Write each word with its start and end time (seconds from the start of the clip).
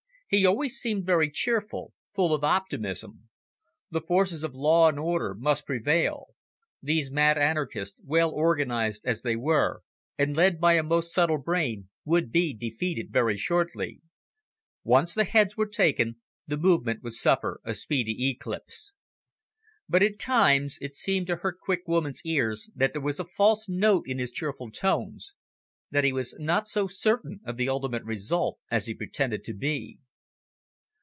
He 0.33 0.45
always 0.45 0.79
seemed 0.79 1.05
very 1.05 1.29
cheerful, 1.29 1.91
full 2.13 2.33
of 2.33 2.41
optimism. 2.41 3.27
The 3.89 3.99
forces 3.99 4.45
of 4.45 4.55
law 4.55 4.87
and 4.87 4.97
order 4.97 5.35
must 5.35 5.65
prevail; 5.65 6.27
these 6.81 7.11
mad 7.11 7.37
anarchists, 7.37 7.99
well 8.01 8.31
organised 8.31 9.01
as 9.03 9.23
they 9.23 9.35
were, 9.35 9.81
and 10.17 10.33
led 10.33 10.61
by 10.61 10.75
a 10.75 10.83
most 10.83 11.13
subtle 11.13 11.37
brain, 11.37 11.89
would 12.05 12.31
be 12.31 12.53
defeated 12.53 13.11
very 13.11 13.35
shortly. 13.35 13.99
Once 14.85 15.13
the 15.15 15.25
Heads 15.25 15.57
were 15.57 15.67
taken, 15.67 16.21
the 16.47 16.55
movement 16.55 17.03
would 17.03 17.15
suffer 17.15 17.59
a 17.65 17.73
speedy 17.73 18.29
eclipse. 18.29 18.93
But 19.89 20.01
at 20.01 20.17
times 20.17 20.77
it 20.79 20.95
seemed 20.95 21.27
to 21.27 21.35
her 21.43 21.51
quick 21.51 21.81
woman's 21.89 22.21
ears 22.23 22.69
that 22.73 22.93
there 22.93 23.01
was 23.01 23.19
a 23.19 23.25
false 23.25 23.67
note 23.67 24.05
in 24.07 24.17
his 24.17 24.31
cheerful 24.31 24.71
tones, 24.71 25.33
that 25.89 26.05
he 26.05 26.13
was 26.13 26.33
not 26.39 26.67
so 26.67 26.87
certain 26.87 27.41
of 27.43 27.57
the 27.57 27.67
ultimate 27.67 28.05
result 28.05 28.59
as 28.69 28.85
he 28.85 28.93
pretended 28.93 29.43
to 29.43 29.53
be. 29.53 29.99